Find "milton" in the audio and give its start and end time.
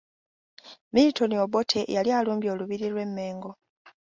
0.93-1.31